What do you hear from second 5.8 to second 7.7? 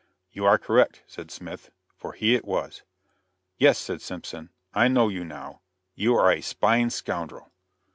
you are a spying scoundrel."